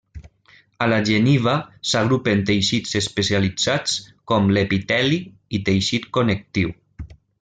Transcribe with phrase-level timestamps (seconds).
[0.83, 1.51] A la geniva
[1.89, 3.95] s'agrupen teixits especialitzats,
[4.33, 5.21] com l'epiteli
[5.59, 6.75] i teixit connectiu.